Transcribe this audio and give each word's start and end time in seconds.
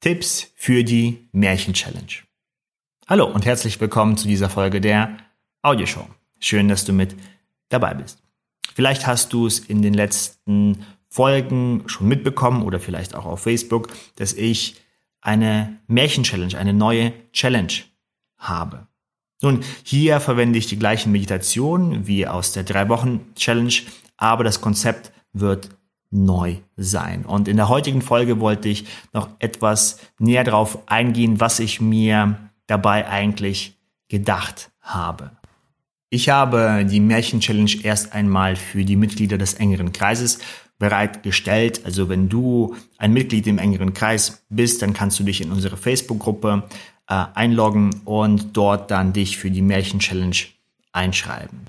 Tipps 0.00 0.50
für 0.54 0.82
die 0.82 1.28
Märchen-Challenge. 1.32 2.06
Hallo 3.06 3.26
und 3.26 3.44
herzlich 3.44 3.78
willkommen 3.82 4.16
zu 4.16 4.28
dieser 4.28 4.48
Folge 4.48 4.80
der 4.80 5.18
Audioshow. 5.60 6.06
Schön, 6.38 6.68
dass 6.68 6.86
du 6.86 6.94
mit 6.94 7.14
dabei 7.68 7.92
bist. 7.92 8.22
Vielleicht 8.74 9.06
hast 9.06 9.34
du 9.34 9.46
es 9.46 9.58
in 9.58 9.82
den 9.82 9.92
letzten 9.92 10.86
Folgen 11.10 11.82
schon 11.84 12.08
mitbekommen 12.08 12.62
oder 12.62 12.80
vielleicht 12.80 13.14
auch 13.14 13.26
auf 13.26 13.42
Facebook, 13.42 13.90
dass 14.16 14.32
ich 14.32 14.76
eine 15.20 15.76
Märchen-Challenge, 15.86 16.56
eine 16.56 16.72
neue 16.72 17.12
Challenge 17.32 17.74
habe. 18.38 18.86
Nun, 19.42 19.62
hier 19.82 20.20
verwende 20.20 20.58
ich 20.58 20.66
die 20.66 20.78
gleichen 20.78 21.12
Meditationen 21.12 22.06
wie 22.06 22.26
aus 22.26 22.52
der 22.52 22.62
Drei-Wochen-Challenge, 22.62 23.74
aber 24.16 24.44
das 24.44 24.62
Konzept 24.62 25.12
wird 25.34 25.68
neu 26.10 26.56
sein. 26.76 27.24
Und 27.24 27.48
in 27.48 27.56
der 27.56 27.68
heutigen 27.68 28.02
Folge 28.02 28.40
wollte 28.40 28.68
ich 28.68 28.84
noch 29.12 29.28
etwas 29.38 29.98
näher 30.18 30.44
darauf 30.44 30.88
eingehen, 30.88 31.40
was 31.40 31.60
ich 31.60 31.80
mir 31.80 32.36
dabei 32.66 33.08
eigentlich 33.08 33.76
gedacht 34.08 34.70
habe. 34.80 35.30
Ich 36.10 36.28
habe 36.28 36.84
die 36.84 36.98
Märchen-Challenge 36.98 37.70
erst 37.84 38.12
einmal 38.12 38.56
für 38.56 38.84
die 38.84 38.96
Mitglieder 38.96 39.38
des 39.38 39.54
engeren 39.54 39.92
Kreises 39.92 40.40
bereitgestellt. 40.80 41.82
Also 41.84 42.08
wenn 42.08 42.28
du 42.28 42.74
ein 42.98 43.12
Mitglied 43.12 43.46
im 43.46 43.58
engeren 43.58 43.94
Kreis 43.94 44.44
bist, 44.48 44.82
dann 44.82 44.92
kannst 44.92 45.20
du 45.20 45.24
dich 45.24 45.40
in 45.40 45.52
unsere 45.52 45.76
Facebook-Gruppe 45.76 46.64
äh, 47.06 47.24
einloggen 47.34 48.00
und 48.04 48.56
dort 48.56 48.90
dann 48.90 49.12
dich 49.12 49.38
für 49.38 49.52
die 49.52 49.62
Märchen-Challenge 49.62 50.36
einschreiben. 50.92 51.60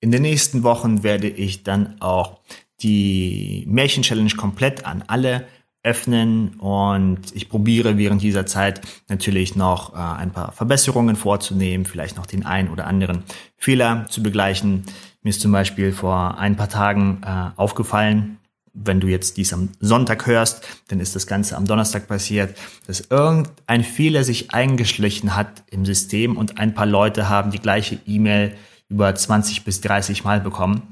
In 0.00 0.10
den 0.10 0.22
nächsten 0.22 0.64
Wochen 0.64 1.04
werde 1.04 1.28
ich 1.28 1.62
dann 1.62 2.00
auch 2.00 2.40
die 2.82 3.64
Märchen-Challenge 3.68 4.32
komplett 4.36 4.84
an 4.84 5.04
alle 5.06 5.46
öffnen 5.82 6.54
und 6.58 7.20
ich 7.32 7.48
probiere 7.48 7.96
während 7.96 8.20
dieser 8.20 8.44
Zeit 8.44 8.80
natürlich 9.08 9.54
noch 9.54 9.94
äh, 9.94 9.98
ein 9.98 10.32
paar 10.32 10.50
Verbesserungen 10.52 11.14
vorzunehmen, 11.14 11.86
vielleicht 11.86 12.16
noch 12.16 12.26
den 12.26 12.44
einen 12.44 12.70
oder 12.70 12.88
anderen 12.88 13.22
Fehler 13.56 14.06
zu 14.08 14.22
begleichen. 14.22 14.84
Mir 15.22 15.30
ist 15.30 15.40
zum 15.40 15.52
Beispiel 15.52 15.92
vor 15.92 16.38
ein 16.38 16.56
paar 16.56 16.68
Tagen 16.68 17.20
äh, 17.24 17.50
aufgefallen, 17.56 18.38
wenn 18.76 19.00
du 19.00 19.06
jetzt 19.06 19.38
dies 19.38 19.52
am 19.52 19.70
Sonntag 19.80 20.26
hörst, 20.26 20.66
dann 20.88 21.00
ist 21.00 21.16
das 21.16 21.26
Ganze 21.26 21.56
am 21.56 21.66
Donnerstag 21.66 22.08
passiert, 22.08 22.56
dass 22.86 23.00
irgendein 23.00 23.82
Fehler 23.82 24.22
sich 24.22 24.52
eingeschlichen 24.52 25.34
hat 25.34 25.62
im 25.70 25.86
System 25.86 26.36
und 26.36 26.58
ein 26.58 26.74
paar 26.74 26.86
Leute 26.86 27.28
haben 27.28 27.50
die 27.50 27.58
gleiche 27.58 27.98
E-Mail 28.06 28.54
über 28.88 29.14
20 29.14 29.64
bis 29.64 29.80
30 29.80 30.24
Mal 30.24 30.40
bekommen. 30.40 30.82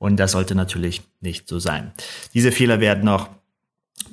Und 0.00 0.16
das 0.16 0.32
sollte 0.32 0.54
natürlich 0.54 1.02
nicht 1.20 1.46
so 1.46 1.58
sein. 1.58 1.92
Diese 2.32 2.52
Fehler 2.52 2.80
werden 2.80 3.04
noch 3.04 3.28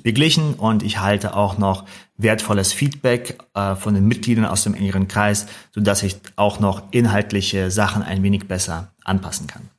beglichen 0.02 0.52
und 0.52 0.82
ich 0.82 1.00
halte 1.00 1.34
auch 1.34 1.56
noch 1.56 1.86
wertvolles 2.18 2.74
Feedback 2.74 3.38
äh, 3.54 3.74
von 3.74 3.94
den 3.94 4.06
Mitgliedern 4.06 4.44
aus 4.44 4.64
dem 4.64 4.74
engeren 4.74 5.08
Kreis, 5.08 5.46
so 5.72 5.80
dass 5.80 6.02
ich 6.02 6.16
auch 6.36 6.60
noch 6.60 6.92
inhaltliche 6.92 7.70
Sachen 7.70 8.02
ein 8.02 8.22
wenig 8.22 8.46
besser 8.46 8.92
anpassen 9.02 9.46
kann. 9.46 9.70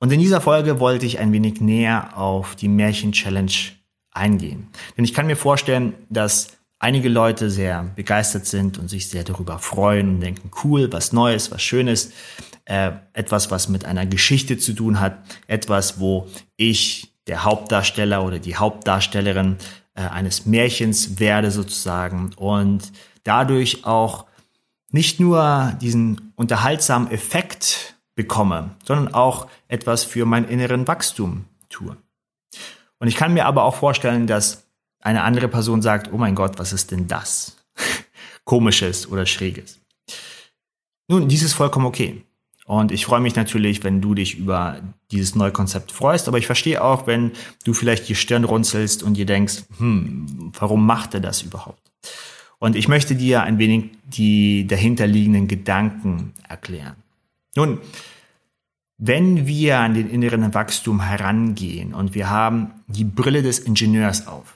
Und 0.00 0.10
in 0.10 0.20
dieser 0.20 0.40
Folge 0.40 0.80
wollte 0.80 1.04
ich 1.04 1.18
ein 1.18 1.32
wenig 1.32 1.60
näher 1.60 2.16
auf 2.16 2.56
die 2.56 2.68
Märchen-Challenge 2.68 3.52
eingehen. 4.10 4.68
Denn 4.96 5.04
ich 5.04 5.12
kann 5.12 5.26
mir 5.26 5.36
vorstellen, 5.36 5.92
dass 6.08 6.56
einige 6.78 7.10
Leute 7.10 7.50
sehr 7.50 7.84
begeistert 7.94 8.46
sind 8.46 8.78
und 8.78 8.88
sich 8.88 9.06
sehr 9.08 9.22
darüber 9.22 9.58
freuen 9.58 10.14
und 10.14 10.20
denken, 10.20 10.50
cool, 10.64 10.90
was 10.92 11.12
Neues, 11.12 11.50
was 11.50 11.62
Schönes 11.62 12.10
äh, 12.64 12.92
etwas, 13.12 13.50
was 13.50 13.68
mit 13.68 13.84
einer 13.84 14.06
Geschichte 14.06 14.58
zu 14.58 14.72
tun 14.72 15.00
hat, 15.00 15.18
etwas, 15.46 16.00
wo 16.00 16.28
ich 16.56 17.12
der 17.26 17.44
Hauptdarsteller 17.44 18.24
oder 18.24 18.38
die 18.38 18.56
Hauptdarstellerin 18.56 19.56
äh, 19.94 20.02
eines 20.02 20.46
Märchens 20.46 21.18
werde 21.18 21.50
sozusagen 21.50 22.32
und 22.36 22.92
dadurch 23.24 23.84
auch 23.84 24.26
nicht 24.90 25.20
nur 25.20 25.76
diesen 25.80 26.32
unterhaltsamen 26.36 27.10
Effekt 27.10 27.94
bekomme, 28.14 28.76
sondern 28.84 29.14
auch 29.14 29.48
etwas 29.68 30.04
für 30.04 30.26
meinen 30.26 30.48
inneren 30.48 30.86
Wachstum 30.86 31.46
tue. 31.70 31.96
Und 32.98 33.08
ich 33.08 33.16
kann 33.16 33.34
mir 33.34 33.46
aber 33.46 33.64
auch 33.64 33.74
vorstellen, 33.74 34.26
dass 34.26 34.66
eine 35.00 35.22
andere 35.22 35.48
Person 35.48 35.82
sagt, 35.82 36.12
oh 36.12 36.18
mein 36.18 36.34
Gott, 36.34 36.58
was 36.58 36.72
ist 36.72 36.90
denn 36.90 37.08
das? 37.08 37.56
Komisches 38.44 39.08
oder 39.08 39.26
Schräges. 39.26 39.80
Nun, 41.08 41.28
dies 41.28 41.42
ist 41.42 41.54
vollkommen 41.54 41.86
okay. 41.86 42.24
Und 42.72 42.90
ich 42.90 43.04
freue 43.04 43.20
mich 43.20 43.36
natürlich, 43.36 43.84
wenn 43.84 44.00
du 44.00 44.14
dich 44.14 44.38
über 44.38 44.80
dieses 45.10 45.34
neue 45.34 45.52
Konzept 45.52 45.92
freust, 45.92 46.26
aber 46.26 46.38
ich 46.38 46.46
verstehe 46.46 46.82
auch, 46.82 47.06
wenn 47.06 47.32
du 47.64 47.74
vielleicht 47.74 48.08
die 48.08 48.14
Stirn 48.14 48.44
runzelst 48.44 49.02
und 49.02 49.18
dir 49.18 49.26
denkst, 49.26 49.64
hm, 49.76 50.52
warum 50.58 50.86
macht 50.86 51.12
er 51.12 51.20
das 51.20 51.42
überhaupt? 51.42 51.92
Und 52.58 52.74
ich 52.74 52.88
möchte 52.88 53.14
dir 53.14 53.42
ein 53.42 53.58
wenig 53.58 53.90
die 54.04 54.66
dahinterliegenden 54.66 55.48
Gedanken 55.48 56.32
erklären. 56.48 56.96
Nun, 57.56 57.78
wenn 58.96 59.46
wir 59.46 59.80
an 59.80 59.92
den 59.92 60.08
inneren 60.08 60.54
Wachstum 60.54 61.02
herangehen 61.02 61.92
und 61.92 62.14
wir 62.14 62.30
haben 62.30 62.70
die 62.86 63.04
Brille 63.04 63.42
des 63.42 63.58
Ingenieurs 63.58 64.26
auf, 64.26 64.54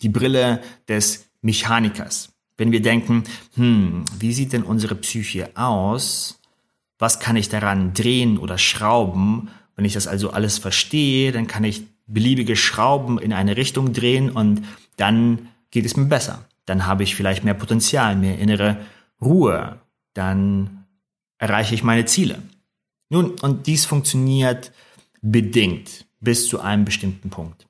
die 0.00 0.08
Brille 0.08 0.62
des 0.88 1.28
Mechanikers, 1.42 2.30
wenn 2.56 2.72
wir 2.72 2.80
denken, 2.80 3.24
hm, 3.54 4.06
wie 4.18 4.32
sieht 4.32 4.54
denn 4.54 4.62
unsere 4.62 4.94
Psyche 4.94 5.50
aus, 5.54 6.37
was 6.98 7.20
kann 7.20 7.36
ich 7.36 7.48
daran 7.48 7.94
drehen 7.94 8.38
oder 8.38 8.58
schrauben. 8.58 9.50
Wenn 9.76 9.84
ich 9.84 9.94
das 9.94 10.06
also 10.06 10.30
alles 10.30 10.58
verstehe, 10.58 11.32
dann 11.32 11.46
kann 11.46 11.64
ich 11.64 11.84
beliebige 12.06 12.56
Schrauben 12.56 13.18
in 13.18 13.32
eine 13.32 13.56
Richtung 13.56 13.92
drehen 13.92 14.30
und 14.30 14.64
dann 14.96 15.48
geht 15.70 15.86
es 15.86 15.96
mir 15.96 16.06
besser. 16.06 16.44
Dann 16.64 16.86
habe 16.86 17.02
ich 17.02 17.14
vielleicht 17.14 17.44
mehr 17.44 17.54
Potenzial, 17.54 18.16
mehr 18.16 18.38
innere 18.38 18.78
Ruhe. 19.20 19.78
Dann 20.14 20.84
erreiche 21.38 21.74
ich 21.74 21.84
meine 21.84 22.06
Ziele. 22.06 22.42
Nun, 23.10 23.32
und 23.40 23.66
dies 23.66 23.84
funktioniert 23.84 24.72
bedingt 25.22 26.06
bis 26.20 26.48
zu 26.48 26.60
einem 26.60 26.84
bestimmten 26.84 27.30
Punkt. 27.30 27.66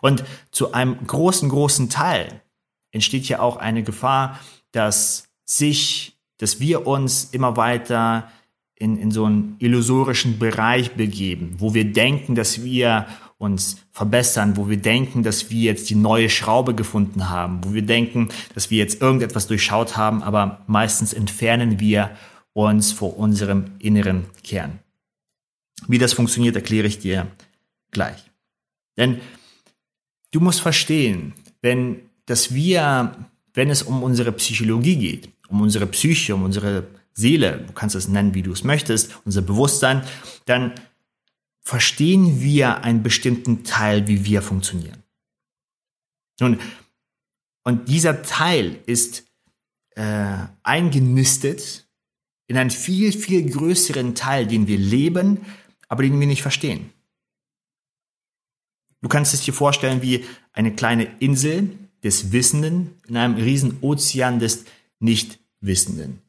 Und 0.00 0.24
zu 0.50 0.72
einem 0.72 1.06
großen, 1.06 1.48
großen 1.48 1.88
Teil 1.88 2.42
entsteht 2.90 3.28
ja 3.28 3.40
auch 3.40 3.56
eine 3.56 3.82
Gefahr, 3.82 4.38
dass 4.72 5.28
sich, 5.44 6.18
dass 6.38 6.60
wir 6.60 6.86
uns 6.86 7.24
immer 7.32 7.56
weiter 7.56 8.30
in, 8.80 8.96
in 8.96 9.10
so 9.10 9.26
einen 9.26 9.56
illusorischen 9.58 10.38
Bereich 10.38 10.92
begeben, 10.92 11.54
wo 11.58 11.74
wir 11.74 11.84
denken, 11.84 12.34
dass 12.34 12.64
wir 12.64 13.06
uns 13.36 13.76
verbessern, 13.92 14.56
wo 14.56 14.68
wir 14.68 14.78
denken, 14.78 15.22
dass 15.22 15.50
wir 15.50 15.60
jetzt 15.60 15.90
die 15.90 15.94
neue 15.94 16.30
Schraube 16.30 16.74
gefunden 16.74 17.28
haben, 17.28 17.62
wo 17.62 17.74
wir 17.74 17.82
denken, 17.82 18.28
dass 18.54 18.70
wir 18.70 18.78
jetzt 18.78 19.02
irgendetwas 19.02 19.46
durchschaut 19.46 19.98
haben, 19.98 20.22
aber 20.22 20.62
meistens 20.66 21.12
entfernen 21.12 21.78
wir 21.78 22.10
uns 22.54 22.90
vor 22.90 23.18
unserem 23.18 23.66
inneren 23.78 24.24
Kern. 24.42 24.78
Wie 25.86 25.98
das 25.98 26.14
funktioniert, 26.14 26.56
erkläre 26.56 26.86
ich 26.86 26.98
dir 26.98 27.26
gleich. 27.90 28.30
Denn 28.96 29.20
du 30.30 30.40
musst 30.40 30.62
verstehen, 30.62 31.34
wenn, 31.60 32.00
dass 32.24 32.54
wir, 32.54 33.14
wenn 33.52 33.68
es 33.68 33.82
um 33.82 34.02
unsere 34.02 34.32
Psychologie 34.32 34.96
geht, 34.96 35.28
um 35.48 35.60
unsere 35.60 35.86
Psyche, 35.86 36.34
um 36.34 36.44
unsere 36.44 36.86
Seele, 37.12 37.64
du 37.66 37.72
kannst 37.72 37.96
es 37.96 38.08
nennen, 38.08 38.34
wie 38.34 38.42
du 38.42 38.52
es 38.52 38.64
möchtest, 38.64 39.18
unser 39.24 39.42
Bewusstsein, 39.42 40.02
dann 40.46 40.74
verstehen 41.60 42.40
wir 42.40 42.82
einen 42.82 43.02
bestimmten 43.02 43.64
Teil, 43.64 44.08
wie 44.08 44.24
wir 44.24 44.42
funktionieren. 44.42 45.02
Nun, 46.40 46.58
und 47.62 47.88
dieser 47.88 48.22
Teil 48.22 48.80
ist 48.86 49.24
äh, 49.90 50.36
eingenistet 50.62 51.86
in 52.46 52.56
einen 52.56 52.70
viel, 52.70 53.12
viel 53.12 53.48
größeren 53.48 54.14
Teil, 54.14 54.46
den 54.46 54.66
wir 54.66 54.78
leben, 54.78 55.44
aber 55.88 56.02
den 56.02 56.18
wir 56.18 56.26
nicht 56.26 56.42
verstehen. 56.42 56.90
Du 59.02 59.08
kannst 59.08 59.34
es 59.34 59.42
dir 59.42 59.54
vorstellen 59.54 60.02
wie 60.02 60.24
eine 60.52 60.74
kleine 60.74 61.04
Insel 61.20 61.78
des 62.02 62.32
Wissenden 62.32 63.00
in 63.06 63.16
einem 63.16 63.36
riesen 63.36 63.78
Ozean 63.82 64.38
des 64.40 64.64
Nichtwissenden. 64.98 66.22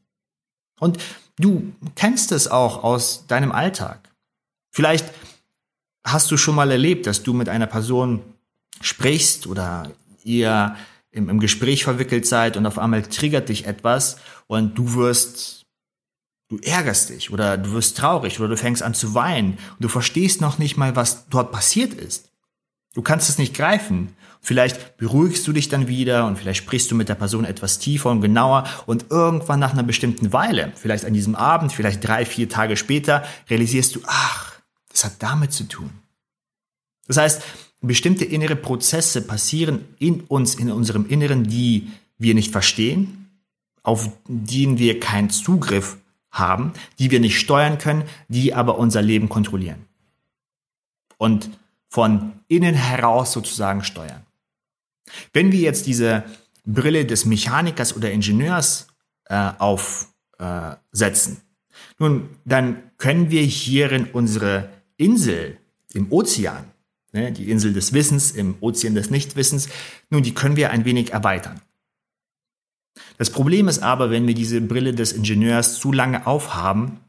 Und 0.81 0.97
du 1.37 1.73
kennst 1.95 2.31
es 2.31 2.47
auch 2.47 2.83
aus 2.83 3.27
deinem 3.27 3.51
Alltag. 3.51 4.09
Vielleicht 4.71 5.05
hast 6.03 6.31
du 6.31 6.37
schon 6.37 6.55
mal 6.55 6.71
erlebt, 6.71 7.05
dass 7.05 7.21
du 7.21 7.33
mit 7.33 7.49
einer 7.49 7.67
Person 7.67 8.21
sprichst 8.81 9.45
oder 9.45 9.91
ihr 10.23 10.75
im, 11.11 11.29
im 11.29 11.39
Gespräch 11.39 11.83
verwickelt 11.83 12.25
seid 12.25 12.57
und 12.57 12.65
auf 12.65 12.79
einmal 12.79 13.03
triggert 13.03 13.49
dich 13.49 13.67
etwas 13.67 14.17
und 14.47 14.75
du 14.75 14.95
wirst, 14.95 15.67
du 16.49 16.57
ärgerst 16.57 17.11
dich 17.11 17.31
oder 17.31 17.59
du 17.59 17.73
wirst 17.73 17.97
traurig 17.97 18.39
oder 18.39 18.49
du 18.49 18.57
fängst 18.57 18.81
an 18.81 18.95
zu 18.95 19.13
weinen 19.13 19.59
und 19.73 19.81
du 19.81 19.87
verstehst 19.87 20.41
noch 20.41 20.57
nicht 20.57 20.77
mal, 20.77 20.95
was 20.95 21.27
dort 21.29 21.51
passiert 21.51 21.93
ist. 21.93 22.31
Du 22.95 23.03
kannst 23.03 23.29
es 23.29 23.37
nicht 23.37 23.53
greifen. 23.53 24.15
Vielleicht 24.43 24.97
beruhigst 24.97 25.47
du 25.47 25.53
dich 25.53 25.69
dann 25.69 25.87
wieder 25.87 26.25
und 26.25 26.37
vielleicht 26.37 26.63
sprichst 26.63 26.89
du 26.89 26.95
mit 26.95 27.09
der 27.09 27.15
Person 27.15 27.45
etwas 27.45 27.77
tiefer 27.77 28.09
und 28.09 28.21
genauer 28.21 28.67
und 28.87 29.05
irgendwann 29.11 29.59
nach 29.59 29.73
einer 29.73 29.83
bestimmten 29.83 30.33
Weile, 30.33 30.71
vielleicht 30.75 31.05
an 31.05 31.13
diesem 31.13 31.35
Abend, 31.35 31.71
vielleicht 31.71 32.05
drei, 32.05 32.25
vier 32.25 32.49
Tage 32.49 32.75
später, 32.75 33.23
realisierst 33.51 33.95
du, 33.95 34.01
ach, 34.07 34.59
das 34.89 35.05
hat 35.05 35.13
damit 35.19 35.53
zu 35.53 35.65
tun. 35.65 35.91
Das 37.07 37.17
heißt, 37.17 37.43
bestimmte 37.81 38.25
innere 38.25 38.55
Prozesse 38.55 39.21
passieren 39.21 39.85
in 39.99 40.21
uns, 40.21 40.55
in 40.55 40.71
unserem 40.71 41.07
Inneren, 41.07 41.43
die 41.43 41.91
wir 42.17 42.33
nicht 42.33 42.51
verstehen, 42.51 43.29
auf 43.83 44.11
die 44.27 44.79
wir 44.79 44.99
keinen 44.99 45.29
Zugriff 45.29 45.97
haben, 46.31 46.73
die 46.97 47.11
wir 47.11 47.19
nicht 47.19 47.39
steuern 47.39 47.77
können, 47.77 48.03
die 48.27 48.55
aber 48.55 48.79
unser 48.79 49.03
Leben 49.03 49.29
kontrollieren. 49.29 49.85
Und 51.17 51.49
von 51.89 52.33
innen 52.47 52.73
heraus 52.73 53.33
sozusagen 53.33 53.83
steuern. 53.83 54.25
Wenn 55.33 55.51
wir 55.51 55.59
jetzt 55.59 55.87
diese 55.87 56.23
Brille 56.65 57.05
des 57.05 57.25
Mechanikers 57.25 57.95
oder 57.95 58.11
Ingenieurs 58.11 58.87
äh, 59.25 59.51
aufsetzen, 59.57 61.37
äh, 61.37 61.41
nun, 61.99 62.29
dann 62.45 62.81
können 62.97 63.29
wir 63.29 63.41
hierin 63.41 64.07
unsere 64.11 64.69
Insel 64.97 65.57
im 65.93 66.11
Ozean, 66.11 66.65
ne, 67.11 67.31
die 67.31 67.49
Insel 67.49 67.73
des 67.73 67.93
Wissens 67.93 68.31
im 68.31 68.55
Ozean 68.59 68.95
des 68.95 69.09
Nichtwissens, 69.09 69.69
nun, 70.09 70.23
die 70.23 70.33
können 70.33 70.55
wir 70.55 70.71
ein 70.71 70.85
wenig 70.85 71.11
erweitern. 71.11 71.61
Das 73.17 73.29
Problem 73.29 73.67
ist 73.67 73.83
aber, 73.83 74.09
wenn 74.09 74.27
wir 74.27 74.33
diese 74.33 74.61
Brille 74.61 74.93
des 74.93 75.13
Ingenieurs 75.13 75.79
zu 75.79 75.91
lange 75.91 76.27
aufhaben, 76.27 76.99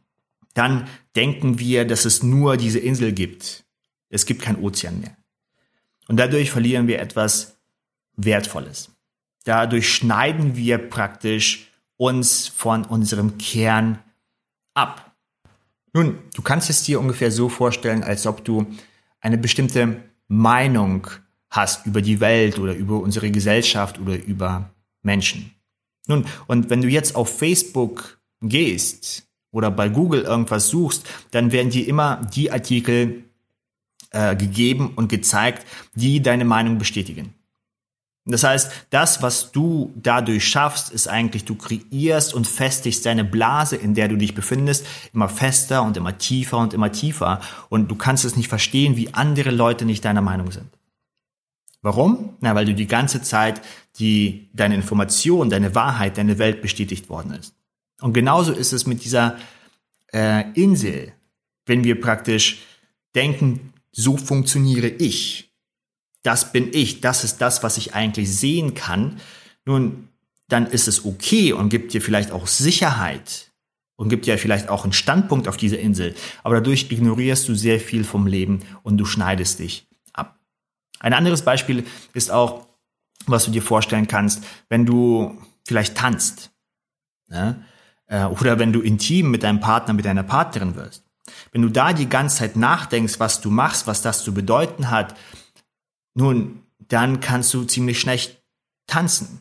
dann 0.55 0.89
denken 1.17 1.59
wir, 1.59 1.85
dass 1.85 2.05
es 2.05 2.23
nur 2.23 2.57
diese 2.57 2.79
Insel 2.79 3.13
gibt. 3.13 3.65
Es 4.11 4.27
gibt 4.27 4.43
kein 4.43 4.59
Ozean 4.59 5.01
mehr. 5.01 5.17
Und 6.09 6.19
dadurch 6.19 6.51
verlieren 6.51 6.87
wir 6.89 6.99
etwas 7.01 7.57
Wertvolles. 8.17 8.91
Dadurch 9.45 9.89
schneiden 9.93 10.57
wir 10.57 10.79
praktisch 10.79 11.69
uns 11.97 12.49
von 12.49 12.85
unserem 12.85 13.39
Kern 13.39 13.99
ab. 14.75 15.15
Nun, 15.93 16.19
du 16.35 16.43
kannst 16.43 16.71
es 16.71 16.85
dir 16.85 17.01
ungefähr 17.01 17.31
so 17.31 17.49
vorstellen, 17.49 18.03
als 18.03 18.27
ob 18.27 18.45
du 18.45 18.67
eine 19.21 19.39
bestimmte 19.39 20.03
Meinung 20.29 21.07
hast 21.51 21.87
über 21.87 22.01
die 22.01 22.21
Welt 22.21 22.59
oder 22.59 22.75
über 22.75 22.99
unsere 23.01 23.31
Gesellschaft 23.31 23.99
oder 24.01 24.17
über 24.25 24.71
Menschen. 25.03 25.55
Nun, 26.07 26.27
und 26.47 26.71
wenn 26.71 26.81
du 26.81 26.89
jetzt 26.89 27.15
auf 27.15 27.39
Facebook 27.39 28.21
gehst 28.41 29.25
oder 29.51 29.71
bei 29.71 29.89
Google 29.89 30.23
irgendwas 30.23 30.69
suchst, 30.69 31.07
dann 31.31 31.53
werden 31.53 31.71
dir 31.71 31.87
immer 31.87 32.27
die 32.35 32.51
Artikel 32.51 33.25
äh, 34.11 34.35
gegeben 34.35 34.93
und 34.97 35.09
gezeigt, 35.09 35.67
die 35.95 36.23
deine 36.23 36.45
Meinung 36.45 36.79
bestätigen. 36.79 37.35
Das 38.25 38.45
heißt, 38.45 38.71
das, 38.91 39.21
was 39.21 39.51
du 39.51 39.93
dadurch 39.97 40.47
schaffst, 40.47 40.91
ist 40.91 41.09
eigentlich, 41.09 41.45
du 41.45 41.57
kreierst 41.57 42.35
und 42.35 42.47
festigst 42.47 43.05
deine 43.05 43.25
Blase, 43.25 43.75
in 43.75 43.95
der 43.95 44.07
du 44.07 44.17
dich 44.17 44.33
befindest, 44.35 44.87
immer 45.13 45.29
fester 45.29 45.83
und 45.83 45.97
immer 45.97 46.19
tiefer 46.19 46.59
und 46.59 46.73
immer 46.73 46.93
tiefer. 46.93 47.41
Und 47.69 47.91
du 47.91 47.97
kannst 47.97 48.25
es 48.25 48.37
nicht 48.37 48.49
verstehen, 48.49 48.97
wie 48.97 49.13
andere 49.13 49.51
Leute 49.51 49.85
nicht 49.85 50.05
deiner 50.05 50.21
Meinung 50.21 50.53
sind. 50.53 50.69
Warum? 51.83 52.37
Na, 52.41 52.55
weil 52.55 52.65
du 52.65 52.75
die 52.75 52.87
ganze 52.87 53.23
Zeit 53.23 53.61
die, 53.99 54.49
deine 54.53 54.77
Information, 54.77 55.51
deine 55.51 55.75
Wahrheit, 55.75 56.17
deine 56.17 56.39
Welt 56.39 56.63
bestätigt 56.63 57.09
worden 57.09 57.33
ist. 57.33 57.55
Und 58.01 58.13
genauso 58.13 58.53
ist 58.53 58.73
es 58.73 58.87
mit 58.87 59.05
dieser 59.05 59.37
äh, 60.13 60.49
Insel, 60.53 61.13
wenn 61.67 61.83
wir 61.83 62.01
praktisch 62.01 62.63
denken, 63.17 63.73
so 63.91 64.17
funktioniere 64.17 64.87
ich. 64.87 65.52
Das 66.23 66.53
bin 66.53 66.71
ich, 66.73 67.01
das 67.01 67.25
ist 67.25 67.39
das, 67.39 67.63
was 67.63 67.77
ich 67.77 67.95
eigentlich 67.95 68.35
sehen 68.35 68.75
kann. 68.75 69.21
Nun, 69.65 70.09
dann 70.49 70.67
ist 70.67 70.89
es 70.89 71.05
okay 71.05 71.53
und 71.53 71.69
gibt 71.69 71.93
dir 71.95 72.03
vielleicht 72.03 72.31
auch 72.31 72.47
Sicherheit 72.47 73.51
und 73.97 74.09
gibt 74.09 74.27
dir 74.27 74.39
vielleicht 74.39 74.69
auch 74.69 74.85
einen 74.85 74.93
Standpunkt 74.93 75.49
auf 75.49 75.57
dieser 75.57 75.79
Insel. 75.79 76.15
Aber 76.43 76.57
dadurch 76.57 76.91
ignorierst 76.91 77.49
du 77.49 77.55
sehr 77.55 77.81
viel 77.81 78.05
vom 78.05 78.27
Leben 78.27 78.61
und 78.83 78.99
du 78.99 79.05
schneidest 79.05 79.59
dich 79.59 79.87
ein 81.03 81.13
anderes 81.13 81.43
Beispiel 81.43 81.85
ist 82.15 82.31
auch, 82.31 82.67
was 83.27 83.45
du 83.45 83.51
dir 83.51 83.63
vorstellen 83.63 84.09
kannst, 84.09 84.45
wenn 84.69 84.87
du 84.87 85.37
vielleicht 85.65 85.97
tanzt 85.97 86.51
ne? 87.29 87.65
oder 88.09 88.59
wenn 88.59 88.73
du 88.73 88.81
intim 88.81 89.31
mit 89.31 89.43
deinem 89.43 89.61
Partner, 89.61 89.95
mit 89.95 90.05
deiner 90.05 90.23
Partnerin 90.23 90.77
wirst. 90.77 91.05
Wenn 91.51 91.63
du 91.63 91.69
da 91.69 91.93
die 91.93 92.09
ganze 92.09 92.39
Zeit 92.39 92.57
nachdenkst, 92.57 93.19
was 93.19 93.41
du 93.41 93.51
machst, 93.51 93.87
was 93.87 94.03
das 94.03 94.25
zu 94.25 94.33
bedeuten 94.33 94.91
hat, 94.91 95.15
nun, 96.15 96.63
dann 96.79 97.21
kannst 97.21 97.53
du 97.55 97.65
ziemlich 97.65 98.01
schlecht 98.01 98.43
tanzen. 98.87 99.41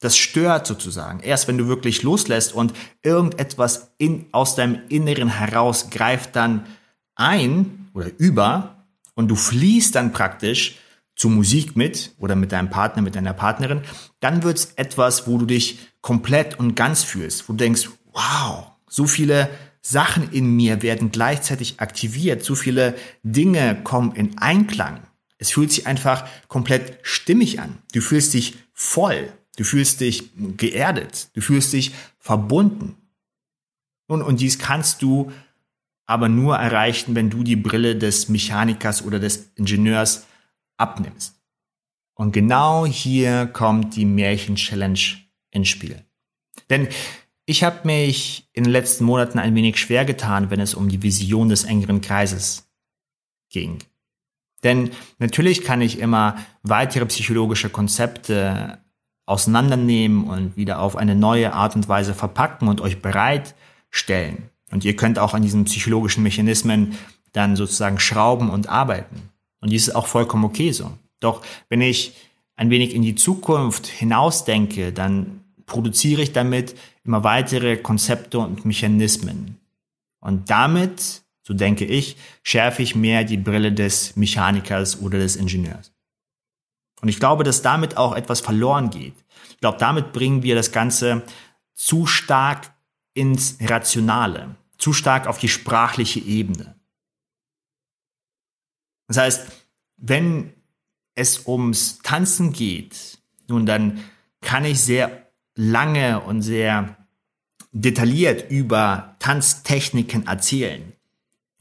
Das 0.00 0.16
stört 0.16 0.66
sozusagen. 0.66 1.20
Erst 1.20 1.48
wenn 1.48 1.58
du 1.58 1.68
wirklich 1.68 2.02
loslässt 2.02 2.52
und 2.52 2.74
irgendetwas 3.02 3.92
in, 3.98 4.26
aus 4.32 4.54
deinem 4.54 4.80
Inneren 4.88 5.28
heraus 5.28 5.90
greift 5.90 6.36
dann 6.36 6.66
ein 7.14 7.88
oder 7.94 8.10
über, 8.18 8.76
und 9.16 9.28
du 9.28 9.34
fließt 9.34 9.94
dann 9.94 10.12
praktisch 10.12 10.76
zur 11.16 11.30
Musik 11.30 11.74
mit 11.74 12.12
oder 12.18 12.36
mit 12.36 12.52
deinem 12.52 12.70
Partner, 12.70 13.02
mit 13.02 13.16
deiner 13.16 13.32
Partnerin, 13.32 13.80
dann 14.20 14.42
wird's 14.42 14.74
etwas, 14.76 15.26
wo 15.26 15.38
du 15.38 15.46
dich 15.46 15.78
komplett 16.02 16.58
und 16.58 16.76
ganz 16.76 17.02
fühlst, 17.02 17.48
wo 17.48 17.54
du 17.54 17.56
denkst, 17.56 17.88
wow, 18.12 18.70
so 18.88 19.06
viele 19.06 19.48
Sachen 19.80 20.30
in 20.30 20.54
mir 20.54 20.82
werden 20.82 21.10
gleichzeitig 21.10 21.80
aktiviert, 21.80 22.44
so 22.44 22.54
viele 22.54 22.94
Dinge 23.22 23.82
kommen 23.82 24.14
in 24.14 24.36
Einklang. 24.38 25.00
Es 25.38 25.50
fühlt 25.50 25.70
sich 25.70 25.86
einfach 25.86 26.26
komplett 26.48 26.98
stimmig 27.02 27.60
an. 27.60 27.78
Du 27.92 28.00
fühlst 28.00 28.34
dich 28.34 28.56
voll, 28.72 29.32
du 29.56 29.64
fühlst 29.64 30.00
dich 30.00 30.30
geerdet, 30.56 31.28
du 31.34 31.40
fühlst 31.40 31.72
dich 31.72 31.92
verbunden. 32.18 32.96
Und, 34.06 34.22
und 34.22 34.40
dies 34.40 34.58
kannst 34.58 35.02
du 35.02 35.32
aber 36.06 36.28
nur 36.28 36.56
erreichen, 36.56 37.14
wenn 37.14 37.30
du 37.30 37.42
die 37.42 37.56
Brille 37.56 37.96
des 37.96 38.28
Mechanikers 38.28 39.04
oder 39.04 39.18
des 39.18 39.50
Ingenieurs 39.56 40.26
abnimmst. 40.76 41.34
Und 42.14 42.32
genau 42.32 42.86
hier 42.86 43.46
kommt 43.46 43.96
die 43.96 44.04
Märchen-Challenge 44.04 45.00
ins 45.50 45.68
Spiel. 45.68 46.04
Denn 46.70 46.88
ich 47.44 47.62
habe 47.62 47.86
mich 47.86 48.48
in 48.52 48.64
den 48.64 48.72
letzten 48.72 49.04
Monaten 49.04 49.38
ein 49.38 49.54
wenig 49.54 49.78
schwer 49.78 50.04
getan, 50.04 50.50
wenn 50.50 50.60
es 50.60 50.74
um 50.74 50.88
die 50.88 51.02
Vision 51.02 51.48
des 51.48 51.64
engeren 51.64 52.00
Kreises 52.00 52.68
ging. 53.50 53.78
Denn 54.66 54.90
natürlich 55.20 55.62
kann 55.62 55.80
ich 55.80 56.00
immer 56.00 56.38
weitere 56.64 57.06
psychologische 57.06 57.70
Konzepte 57.70 58.78
auseinandernehmen 59.24 60.24
und 60.24 60.56
wieder 60.56 60.80
auf 60.80 60.96
eine 60.96 61.14
neue 61.14 61.52
Art 61.52 61.76
und 61.76 61.88
Weise 61.88 62.14
verpacken 62.14 62.66
und 62.66 62.80
euch 62.80 63.00
bereitstellen. 63.00 64.50
Und 64.72 64.84
ihr 64.84 64.96
könnt 64.96 65.20
auch 65.20 65.34
an 65.34 65.42
diesen 65.42 65.66
psychologischen 65.66 66.24
Mechanismen 66.24 66.98
dann 67.30 67.54
sozusagen 67.54 68.00
schrauben 68.00 68.50
und 68.50 68.68
arbeiten. 68.68 69.30
Und 69.60 69.70
dies 69.70 69.86
ist 69.86 69.94
auch 69.94 70.08
vollkommen 70.08 70.44
okay 70.44 70.72
so. 70.72 70.90
Doch 71.20 71.42
wenn 71.68 71.80
ich 71.80 72.14
ein 72.56 72.68
wenig 72.68 72.92
in 72.92 73.02
die 73.02 73.14
Zukunft 73.14 73.86
hinausdenke, 73.86 74.92
dann 74.92 75.44
produziere 75.66 76.22
ich 76.22 76.32
damit 76.32 76.74
immer 77.04 77.22
weitere 77.22 77.76
Konzepte 77.76 78.40
und 78.40 78.64
Mechanismen. 78.64 79.58
Und 80.18 80.50
damit, 80.50 81.22
so 81.46 81.54
denke 81.54 81.84
ich, 81.84 82.16
schärfe 82.42 82.82
ich 82.82 82.96
mehr 82.96 83.22
die 83.22 83.36
Brille 83.36 83.72
des 83.72 84.16
Mechanikers 84.16 85.00
oder 85.00 85.20
des 85.20 85.36
Ingenieurs. 85.36 85.92
Und 87.00 87.08
ich 87.08 87.20
glaube, 87.20 87.44
dass 87.44 87.62
damit 87.62 87.96
auch 87.96 88.16
etwas 88.16 88.40
verloren 88.40 88.90
geht. 88.90 89.14
Ich 89.50 89.58
glaube, 89.58 89.78
damit 89.78 90.12
bringen 90.12 90.42
wir 90.42 90.56
das 90.56 90.72
Ganze 90.72 91.22
zu 91.72 92.04
stark 92.06 92.74
ins 93.14 93.58
Rationale, 93.60 94.56
zu 94.76 94.92
stark 94.92 95.28
auf 95.28 95.38
die 95.38 95.48
sprachliche 95.48 96.18
Ebene. 96.18 96.74
Das 99.06 99.18
heißt, 99.18 99.46
wenn 99.98 100.52
es 101.14 101.46
ums 101.46 101.98
Tanzen 101.98 102.52
geht, 102.52 103.18
nun 103.46 103.66
dann 103.66 104.02
kann 104.40 104.64
ich 104.64 104.80
sehr 104.80 105.30
lange 105.54 106.20
und 106.22 106.42
sehr 106.42 106.96
detailliert 107.70 108.50
über 108.50 109.14
Tanztechniken 109.20 110.26
erzählen 110.26 110.95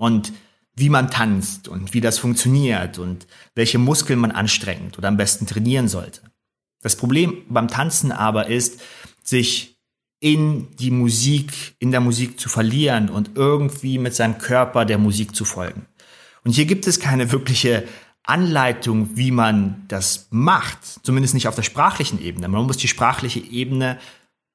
und 0.06 0.34
wie 0.76 0.90
man 0.90 1.10
tanzt 1.10 1.68
und 1.68 1.96
wie 1.96 2.02
das 2.02 2.20
funktioniert 2.20 3.00
und 3.00 3.26
welche 3.56 3.80
Muskeln 3.80 4.20
man 4.20 4.30
anstrengt 4.30 5.00
oder 5.00 5.08
am 5.08 5.18
besten 5.18 5.48
trainieren 5.48 5.88
sollte. 5.88 6.22
Das 6.84 6.96
Problem 6.96 7.42
beim 7.50 7.70
Tanzen 7.70 8.12
aber 8.12 8.46
ist, 8.48 8.80
sich 9.24 9.80
in 10.20 10.76
die 10.76 10.92
Musik, 10.92 11.76
in 11.80 11.90
der 11.90 12.02
Musik 12.02 12.40
zu 12.40 12.50
verlieren 12.50 13.10
und 13.10 13.32
irgendwie 13.34 13.98
mit 13.98 14.14
seinem 14.14 14.38
Körper 14.38 14.86
der 14.86 15.00
Musik 15.00 15.36
zu 15.36 15.44
folgen. 15.44 15.88
Und 16.44 16.52
hier 16.52 16.66
gibt 16.66 16.86
es 16.86 17.00
keine 17.00 17.32
wirkliche 17.32 17.88
Anleitung, 18.22 19.18
wie 19.18 19.32
man 19.32 19.86
das 19.88 20.28
macht, 20.30 20.78
zumindest 21.02 21.34
nicht 21.34 21.48
auf 21.48 21.56
der 21.56 21.64
sprachlichen 21.64 22.22
Ebene. 22.22 22.48
Man 22.48 22.66
muss 22.68 22.78
die 22.78 22.88
sprachliche 22.88 23.40
Ebene, 23.40 23.98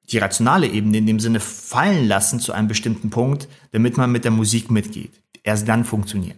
die 0.09 0.17
rationale 0.17 0.67
Ebene 0.67 0.99
in 0.99 1.07
dem 1.07 1.19
Sinne 1.19 1.41
fallen 1.41 2.07
lassen 2.07 2.39
zu 2.39 2.53
einem 2.53 2.69
bestimmten 2.69 3.09
Punkt, 3.09 3.49
damit 3.71 3.97
man 3.97 4.11
mit 4.11 4.23
der 4.23 4.31
Musik 4.31 4.71
mitgeht. 4.71 5.20
Erst 5.43 5.67
dann 5.67 5.85
funktioniert. 5.85 6.37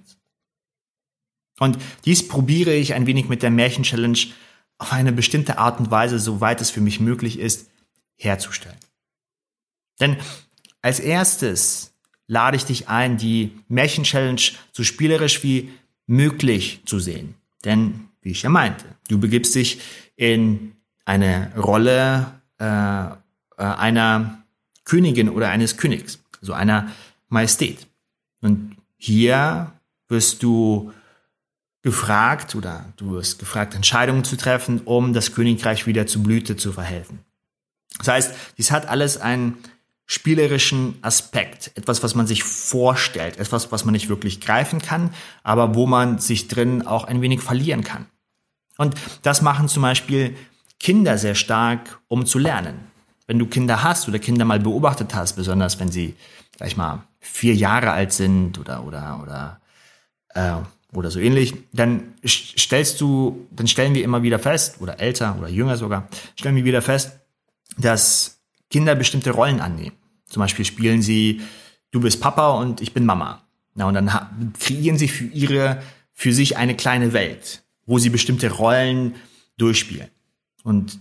Und 1.60 1.78
dies 2.06 2.28
probiere 2.28 2.74
ich 2.74 2.94
ein 2.94 3.06
wenig 3.06 3.30
mit 3.30 3.44
der 3.44 3.52
Märchen-Challenge 3.52 4.18
auf 4.78 4.92
eine 4.92 5.12
bestimmte 5.12 5.58
Art 5.58 5.80
und 5.80 5.92
Weise, 5.92 6.20
soweit 6.20 6.62
es 6.62 6.72
für 6.72 6.82
mich 6.82 7.00
möglich 7.00 7.40
ist, 7.40 7.70
herzustellen. 8.16 8.78
Denn 10.00 10.18
als 10.82 11.00
erstes 11.00 11.94
lade 12.28 12.58
ich 12.58 12.66
dich 12.66 12.90
ein, 12.90 13.18
die 13.18 13.52
Märchen-Challenge 13.68 14.42
so 14.72 14.84
spielerisch 14.84 15.44
wie 15.44 15.72
möglich 16.08 16.82
zu 16.86 17.00
sehen. 17.00 17.36
Denn, 17.64 18.10
wie 18.22 18.32
ich 18.32 18.42
ja 18.42 18.50
meinte, 18.50 18.86
du 19.08 19.20
begibst 19.20 19.56
dich 19.56 19.80
in 20.16 20.76
eine 21.06 21.54
Rolle 21.56 22.42
äh, 22.60 22.66
äh 22.66 23.16
einer 23.58 24.44
Königin 24.84 25.30
oder 25.30 25.50
eines 25.50 25.78
Königs, 25.78 26.20
also 26.42 26.54
einer 26.54 26.92
Majestät. 27.30 27.88
Und 28.42 28.76
hier 29.06 29.74
wirst 30.08 30.44
du 30.44 30.94
gefragt 31.82 32.56
oder 32.56 32.86
du 32.96 33.12
wirst 33.12 33.38
gefragt, 33.38 33.76
Entscheidungen 33.76 34.24
zu 34.24 34.38
treffen, 34.38 34.80
um 34.86 35.12
das 35.12 35.36
Königreich 35.36 35.86
wieder 35.86 36.08
zu 36.08 36.24
Blüte 36.24 36.56
zu 36.56 36.72
verhelfen. 36.72 37.20
Das 37.98 38.08
heißt, 38.08 38.36
dies 38.58 38.72
hat 38.72 38.88
alles 38.88 39.18
einen 39.18 39.58
spielerischen 40.06 41.00
Aspekt, 41.02 41.72
etwas, 41.76 42.02
was 42.02 42.16
man 42.16 42.28
sich 42.28 42.46
vorstellt, 42.46 43.40
etwas, 43.40 43.74
was 43.74 43.84
man 43.84 43.92
nicht 43.92 44.08
wirklich 44.08 44.40
greifen 44.40 44.82
kann, 44.82 45.14
aber 45.44 45.76
wo 45.76 45.86
man 45.86 46.20
sich 46.20 46.48
drin 46.48 46.88
auch 46.88 47.04
ein 47.04 47.22
wenig 47.22 47.42
verlieren 47.42 47.84
kann. 47.84 48.06
Und 48.78 48.96
das 49.22 49.42
machen 49.42 49.68
zum 49.68 49.82
Beispiel 49.82 50.38
Kinder 50.80 51.18
sehr 51.18 51.36
stark, 51.36 52.00
um 52.08 52.26
zu 52.26 52.40
lernen. 52.40 52.93
Wenn 53.28 53.40
du 53.40 53.46
Kinder 53.46 53.84
hast 53.84 54.08
oder 54.08 54.20
Kinder 54.20 54.46
mal 54.46 54.60
beobachtet 54.60 55.16
hast, 55.16 55.34
besonders 55.34 55.80
wenn 55.80 55.92
sie, 55.92 56.16
sag 56.58 56.68
ich 56.68 56.78
mal, 56.78 57.04
vier 57.20 57.56
Jahre 57.56 57.92
alt 57.92 58.12
sind 58.12 58.60
oder 58.60 58.86
oder 58.86 59.20
oder 59.24 59.62
äh, 60.30 60.64
oder 60.96 61.10
so 61.10 61.20
ähnlich, 61.20 61.54
dann 61.72 62.14
stellst 62.26 63.02
du, 63.02 63.48
dann 63.52 63.68
stellen 63.68 63.96
wir 63.96 64.04
immer 64.04 64.24
wieder 64.24 64.40
fest, 64.40 64.76
oder 64.80 65.00
älter 65.00 65.36
oder 65.40 65.50
jünger 65.50 65.78
sogar, 65.78 66.08
stellen 66.36 66.56
wir 66.56 66.66
wieder 66.66 66.82
fest, 66.82 67.14
dass 67.78 68.40
Kinder 68.70 68.96
bestimmte 68.96 69.32
Rollen 69.32 69.60
annehmen. 69.60 69.96
Zum 70.28 70.42
Beispiel 70.42 70.66
spielen 70.66 71.02
sie, 71.02 71.42
du 71.92 72.00
bist 72.00 72.22
Papa 72.22 72.52
und 72.52 72.82
ich 72.82 72.94
bin 72.94 73.06
Mama. 73.06 73.42
Na, 73.76 73.88
und 73.88 73.96
dann 73.96 74.54
kreieren 74.60 74.98
sie 74.98 75.08
für 75.08 75.26
ihre, 75.26 75.82
für 76.14 76.32
sich 76.32 76.58
eine 76.58 76.76
kleine 76.76 77.14
Welt, 77.14 77.64
wo 77.86 77.98
sie 77.98 78.10
bestimmte 78.10 78.52
Rollen 78.52 79.16
durchspielen. 79.58 80.10
Und 80.64 81.00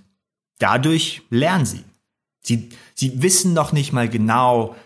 dadurch 0.58 1.22
lernen 1.28 1.66
sie. 1.66 1.84
Sie, 2.42 2.70
sie 2.94 3.22
wissen 3.22 3.52
noch 3.52 3.72
nicht 3.72 3.92
mal 3.92 4.08
genau, 4.08 4.76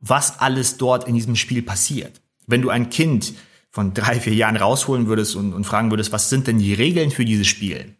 was 0.00 0.38
alles 0.40 0.76
dort 0.76 1.08
in 1.08 1.14
diesem 1.14 1.36
Spiel 1.36 1.62
passiert. 1.62 2.20
Wenn 2.46 2.62
du 2.62 2.70
ein 2.70 2.90
Kind 2.90 3.34
von 3.70 3.94
drei, 3.94 4.20
vier 4.20 4.34
Jahren 4.34 4.56
rausholen 4.56 5.06
würdest 5.06 5.36
und, 5.36 5.52
und 5.52 5.64
fragen 5.64 5.90
würdest, 5.90 6.12
was 6.12 6.30
sind 6.30 6.46
denn 6.46 6.58
die 6.58 6.74
Regeln 6.74 7.10
für 7.10 7.24
dieses 7.24 7.46
Spiel? 7.46 7.94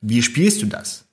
Wie 0.00 0.22
spielst 0.22 0.62
du 0.62 0.66
das? 0.66 1.04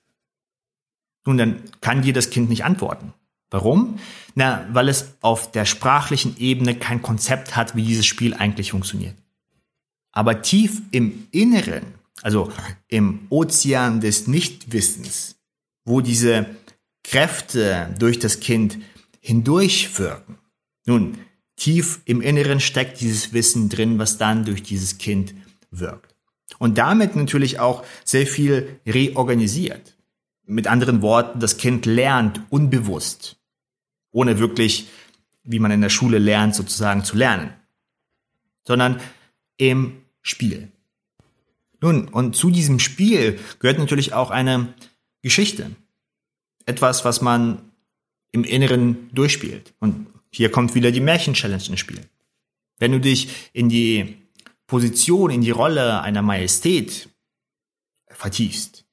Nun, 1.25 1.37
dann 1.37 1.63
kann 1.81 2.03
dir 2.03 2.13
das 2.13 2.29
Kind 2.29 2.49
nicht 2.49 2.63
antworten. 2.63 3.13
Warum? 3.49 3.99
Na, 4.35 4.67
weil 4.71 4.87
es 4.89 5.13
auf 5.21 5.51
der 5.51 5.65
sprachlichen 5.65 6.37
Ebene 6.37 6.75
kein 6.75 7.01
Konzept 7.01 7.55
hat, 7.55 7.75
wie 7.75 7.83
dieses 7.83 8.05
Spiel 8.05 8.33
eigentlich 8.33 8.71
funktioniert. 8.71 9.15
Aber 10.11 10.41
tief 10.41 10.81
im 10.91 11.27
Inneren, 11.31 11.83
also 12.21 12.51
im 12.87 13.27
Ozean 13.29 13.99
des 13.99 14.27
Nichtwissens, 14.27 15.35
wo 15.85 16.01
diese 16.01 16.45
Kräfte 17.09 17.95
durch 17.99 18.19
das 18.19 18.41
Kind 18.41 18.79
hindurchwirken. 19.21 20.37
Nun, 20.85 21.17
tief 21.55 22.01
im 22.03 22.19
Inneren 22.19 22.59
steckt 22.59 22.99
dieses 22.99 23.31
Wissen 23.31 23.69
drin, 23.69 23.97
was 23.97 24.17
dann 24.17 24.43
durch 24.43 24.61
dieses 24.61 24.97
Kind 24.97 25.33
wirkt. 25.71 26.15
Und 26.59 26.77
damit 26.77 27.15
natürlich 27.15 27.61
auch 27.61 27.85
sehr 28.03 28.27
viel 28.27 28.81
reorganisiert. 28.85 29.95
Mit 30.45 30.67
anderen 30.67 31.01
Worten, 31.01 31.39
das 31.39 31.55
Kind 31.55 31.85
lernt 31.85 32.41
unbewusst, 32.49 33.37
ohne 34.11 34.39
wirklich, 34.39 34.89
wie 35.43 35.59
man 35.59 35.71
in 35.71 35.81
der 35.81 35.89
Schule 35.89 36.19
lernt, 36.19 36.55
sozusagen 36.55 37.05
zu 37.05 37.15
lernen, 37.15 37.53
sondern 38.63 38.99
im 39.55 40.01
Spiel. 40.21 40.71
Nun, 41.79 42.09
und 42.09 42.35
zu 42.35 42.49
diesem 42.49 42.79
Spiel 42.79 43.39
gehört 43.59 43.79
natürlich 43.79 44.11
auch 44.11 44.29
eine 44.29 44.73
Geschichte. 45.21 45.71
Etwas, 46.67 47.03
was 47.03 47.21
man 47.21 47.71
im 48.31 48.43
Inneren 48.43 49.09
durchspielt. 49.13 49.73
Und 49.79 50.07
hier 50.31 50.51
kommt 50.51 50.75
wieder 50.75 50.91
die 50.91 50.99
Märchen-Challenge 51.01 51.63
ins 51.69 51.79
Spiel. 51.79 52.01
Wenn 52.77 52.91
du 52.91 52.99
dich 52.99 53.49
in 53.53 53.69
die 53.69 54.17
Position, 54.67 55.31
in 55.31 55.41
die 55.41 55.51
Rolle 55.51 56.01
einer 56.01 56.21
Majestät 56.21 57.09
vertiefst, 58.07 58.85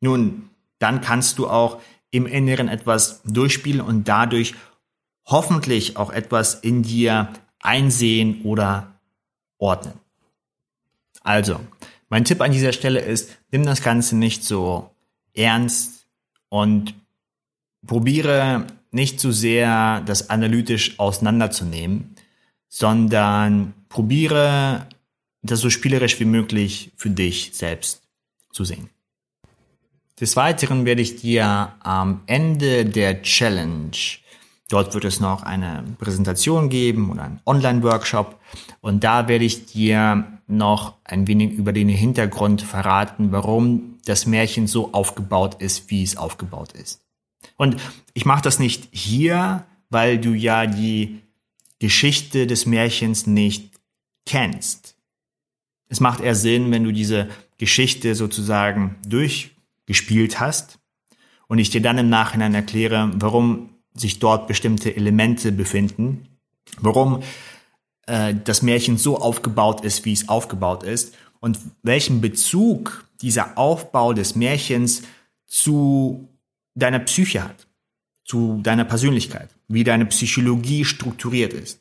nun, 0.00 0.50
dann 0.78 1.00
kannst 1.00 1.38
du 1.38 1.48
auch 1.48 1.80
im 2.10 2.26
Inneren 2.26 2.68
etwas 2.68 3.22
durchspielen 3.22 3.80
und 3.80 4.08
dadurch 4.08 4.54
hoffentlich 5.24 5.96
auch 5.96 6.10
etwas 6.10 6.56
in 6.56 6.82
dir 6.82 7.32
einsehen 7.60 8.42
oder 8.42 8.98
ordnen. 9.58 9.94
Also, 11.22 11.60
mein 12.08 12.24
Tipp 12.24 12.40
an 12.40 12.52
dieser 12.52 12.72
Stelle 12.72 13.00
ist, 13.00 13.30
nimm 13.52 13.64
das 13.64 13.82
Ganze 13.82 14.16
nicht 14.16 14.42
so 14.42 14.90
ernst 15.34 16.06
und 16.48 16.94
probiere 17.86 18.66
nicht 18.90 19.20
zu 19.20 19.32
sehr 19.32 20.02
das 20.02 20.30
analytisch 20.30 20.98
auseinanderzunehmen, 20.98 22.14
sondern 22.68 23.74
probiere 23.88 24.86
das 25.42 25.60
so 25.60 25.70
spielerisch 25.70 26.20
wie 26.20 26.24
möglich 26.24 26.92
für 26.96 27.10
dich 27.10 27.50
selbst 27.52 28.02
zu 28.52 28.64
sehen. 28.64 28.88
Des 30.20 30.36
Weiteren 30.36 30.84
werde 30.84 31.02
ich 31.02 31.16
dir 31.16 31.74
am 31.80 32.22
Ende 32.26 32.84
der 32.84 33.22
Challenge, 33.22 33.90
dort 34.68 34.94
wird 34.94 35.04
es 35.04 35.20
noch 35.20 35.42
eine 35.42 35.84
Präsentation 35.98 36.68
geben 36.68 37.10
oder 37.10 37.24
einen 37.24 37.40
Online-Workshop 37.44 38.38
und 38.80 39.02
da 39.02 39.26
werde 39.26 39.44
ich 39.44 39.66
dir 39.66 40.38
noch 40.46 40.94
ein 41.04 41.26
wenig 41.26 41.52
über 41.52 41.72
den 41.72 41.88
Hintergrund 41.88 42.62
verraten, 42.62 43.32
warum 43.32 43.98
das 44.04 44.26
Märchen 44.26 44.66
so 44.66 44.92
aufgebaut 44.92 45.60
ist, 45.60 45.90
wie 45.90 46.02
es 46.02 46.16
aufgebaut 46.16 46.72
ist. 46.72 47.01
Und 47.62 47.76
ich 48.12 48.24
mache 48.24 48.42
das 48.42 48.58
nicht 48.58 48.88
hier, 48.90 49.64
weil 49.88 50.18
du 50.18 50.34
ja 50.34 50.66
die 50.66 51.22
Geschichte 51.78 52.48
des 52.48 52.66
Märchens 52.66 53.28
nicht 53.28 53.78
kennst. 54.26 54.96
Es 55.88 56.00
macht 56.00 56.18
eher 56.18 56.34
Sinn, 56.34 56.72
wenn 56.72 56.82
du 56.82 56.90
diese 56.90 57.28
Geschichte 57.58 58.16
sozusagen 58.16 58.96
durchgespielt 59.06 60.40
hast 60.40 60.80
und 61.46 61.60
ich 61.60 61.70
dir 61.70 61.80
dann 61.80 61.98
im 61.98 62.08
Nachhinein 62.08 62.52
erkläre, 62.52 63.12
warum 63.14 63.70
sich 63.94 64.18
dort 64.18 64.48
bestimmte 64.48 64.96
Elemente 64.96 65.52
befinden, 65.52 66.26
warum 66.80 67.22
äh, 68.08 68.34
das 68.42 68.62
Märchen 68.62 68.98
so 68.98 69.20
aufgebaut 69.20 69.84
ist, 69.84 70.04
wie 70.04 70.14
es 70.14 70.28
aufgebaut 70.28 70.82
ist 70.82 71.14
und 71.38 71.60
welchen 71.84 72.20
Bezug 72.20 73.06
dieser 73.20 73.56
Aufbau 73.56 74.14
des 74.14 74.34
Märchens 74.34 75.02
zu 75.46 76.28
deiner 76.74 77.00
Psyche 77.00 77.44
hat, 77.44 77.66
zu 78.24 78.60
deiner 78.62 78.84
Persönlichkeit, 78.84 79.50
wie 79.68 79.84
deine 79.84 80.06
Psychologie 80.06 80.84
strukturiert 80.84 81.52
ist. 81.52 81.80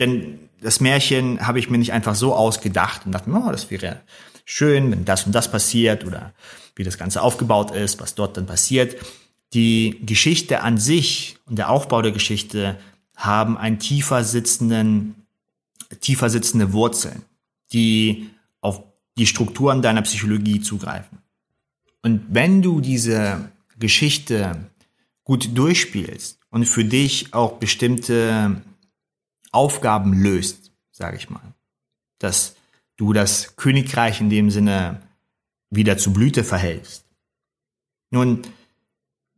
Denn 0.00 0.38
das 0.60 0.80
Märchen 0.80 1.46
habe 1.46 1.58
ich 1.58 1.70
mir 1.70 1.78
nicht 1.78 1.92
einfach 1.92 2.14
so 2.14 2.34
ausgedacht 2.34 3.06
und 3.06 3.12
dachte, 3.12 3.30
oh, 3.30 3.50
das 3.50 3.70
wäre 3.70 4.00
schön, 4.44 4.90
wenn 4.90 5.04
das 5.04 5.24
und 5.24 5.34
das 5.34 5.50
passiert 5.50 6.04
oder 6.04 6.32
wie 6.76 6.84
das 6.84 6.98
Ganze 6.98 7.22
aufgebaut 7.22 7.70
ist, 7.70 8.00
was 8.00 8.14
dort 8.14 8.36
dann 8.36 8.46
passiert. 8.46 8.96
Die 9.52 10.00
Geschichte 10.04 10.62
an 10.62 10.78
sich 10.78 11.36
und 11.46 11.56
der 11.56 11.70
Aufbau 11.70 12.02
der 12.02 12.12
Geschichte 12.12 12.78
haben 13.16 13.56
einen 13.56 13.78
tiefer 13.78 14.24
sitzenden, 14.24 15.14
tiefer 16.00 16.28
sitzende 16.28 16.72
Wurzeln, 16.72 17.22
die 17.72 18.30
auf 18.60 18.82
die 19.16 19.26
Strukturen 19.26 19.82
deiner 19.82 20.02
Psychologie 20.02 20.60
zugreifen. 20.60 21.18
Und 22.02 22.24
wenn 22.28 22.60
du 22.60 22.80
diese 22.80 23.52
Geschichte 23.78 24.70
gut 25.24 25.56
durchspielst 25.56 26.38
und 26.50 26.66
für 26.66 26.84
dich 26.84 27.32
auch 27.34 27.58
bestimmte 27.58 28.62
Aufgaben 29.52 30.12
löst, 30.12 30.72
sage 30.90 31.16
ich 31.16 31.30
mal, 31.30 31.54
dass 32.18 32.56
du 32.96 33.12
das 33.12 33.56
Königreich 33.56 34.20
in 34.20 34.30
dem 34.30 34.50
Sinne 34.50 35.02
wieder 35.70 35.98
zu 35.98 36.12
Blüte 36.12 36.44
verhältst. 36.44 37.04
Nun, 38.10 38.42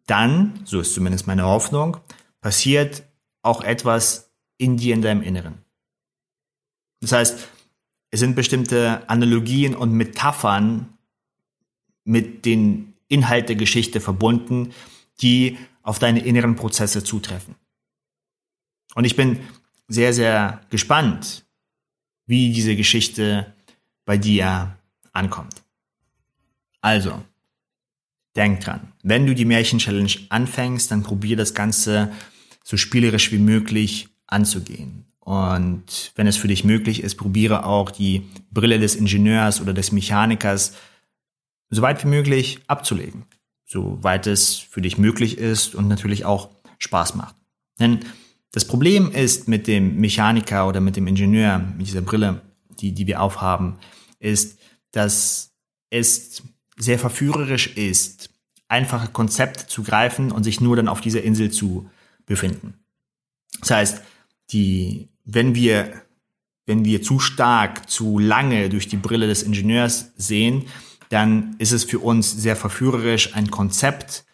dann, 0.06 0.60
so 0.64 0.80
ist 0.80 0.94
zumindest 0.94 1.26
meine 1.26 1.44
Hoffnung, 1.44 1.96
passiert 2.40 3.04
auch 3.42 3.62
etwas 3.62 4.30
in 4.58 4.76
dir, 4.76 4.94
in 4.94 5.02
deinem 5.02 5.22
Inneren. 5.22 5.58
Das 7.00 7.12
heißt, 7.12 7.48
es 8.10 8.20
sind 8.20 8.36
bestimmte 8.36 9.08
Analogien 9.08 9.74
und 9.74 9.92
Metaphern 9.92 10.96
mit 12.04 12.44
den 12.44 12.95
Inhalt 13.08 13.48
der 13.48 13.56
Geschichte 13.56 14.00
verbunden, 14.00 14.72
die 15.20 15.58
auf 15.82 15.98
deine 15.98 16.24
inneren 16.24 16.56
Prozesse 16.56 17.04
zutreffen. 17.04 17.54
Und 18.94 19.04
ich 19.04 19.16
bin 19.16 19.40
sehr, 19.88 20.12
sehr 20.12 20.60
gespannt, 20.70 21.44
wie 22.26 22.52
diese 22.52 22.74
Geschichte 22.74 23.54
bei 24.04 24.16
dir 24.16 24.76
ankommt. 25.12 25.62
Also, 26.80 27.22
denk 28.34 28.60
dran, 28.60 28.92
wenn 29.02 29.26
du 29.26 29.34
die 29.34 29.44
Märchen-Challenge 29.44 30.12
anfängst, 30.28 30.90
dann 30.90 31.02
probier 31.02 31.36
das 31.36 31.54
Ganze 31.54 32.12
so 32.64 32.76
spielerisch 32.76 33.32
wie 33.32 33.38
möglich 33.38 34.08
anzugehen. 34.26 35.04
Und 35.20 36.12
wenn 36.14 36.26
es 36.26 36.36
für 36.36 36.48
dich 36.48 36.62
möglich 36.64 37.02
ist, 37.02 37.16
probiere 37.16 37.64
auch 37.64 37.90
die 37.90 38.28
Brille 38.50 38.78
des 38.78 38.94
Ingenieurs 38.94 39.60
oder 39.60 39.72
des 39.72 39.90
Mechanikers 39.90 40.74
so 41.70 41.82
weit 41.82 42.04
wie 42.04 42.08
möglich 42.08 42.60
abzulegen. 42.66 43.24
Soweit 43.64 44.26
es 44.26 44.56
für 44.56 44.80
dich 44.80 44.98
möglich 44.98 45.38
ist 45.38 45.74
und 45.74 45.88
natürlich 45.88 46.24
auch 46.24 46.50
Spaß 46.78 47.16
macht. 47.16 47.34
Denn 47.80 48.00
das 48.52 48.64
Problem 48.64 49.10
ist 49.10 49.48
mit 49.48 49.66
dem 49.66 49.96
Mechaniker 50.00 50.68
oder 50.68 50.80
mit 50.80 50.96
dem 50.96 51.06
Ingenieur, 51.06 51.58
mit 51.58 51.88
dieser 51.88 52.00
Brille, 52.00 52.42
die, 52.78 52.92
die 52.92 53.06
wir 53.06 53.20
aufhaben, 53.20 53.78
ist, 54.18 54.58
dass 54.92 55.52
es 55.90 56.42
sehr 56.78 56.98
verführerisch 56.98 57.76
ist, 57.76 58.30
einfache 58.68 59.08
Konzepte 59.08 59.66
zu 59.66 59.82
greifen 59.82 60.32
und 60.32 60.44
sich 60.44 60.60
nur 60.60 60.76
dann 60.76 60.88
auf 60.88 61.00
dieser 61.00 61.22
Insel 61.22 61.50
zu 61.50 61.90
befinden. 62.24 62.74
Das 63.60 63.70
heißt, 63.70 64.02
die, 64.50 65.08
wenn 65.24 65.54
wir, 65.54 65.92
wenn 66.66 66.84
wir 66.84 67.02
zu 67.02 67.18
stark, 67.18 67.88
zu 67.88 68.18
lange 68.18 68.68
durch 68.68 68.88
die 68.88 68.96
Brille 68.96 69.26
des 69.26 69.42
Ingenieurs 69.42 70.12
sehen, 70.16 70.66
dann 71.08 71.54
ist 71.58 71.72
es 71.72 71.84
für 71.84 71.98
uns 71.98 72.32
sehr 72.32 72.56
verführerisch, 72.56 73.34
ein 73.34 73.50
Konzept, 73.50 74.24